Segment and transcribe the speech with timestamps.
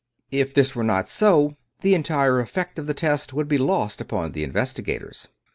[0.31, 4.31] If this were not so, the entire effect of the test would be lost upon
[4.31, 5.27] the investigators.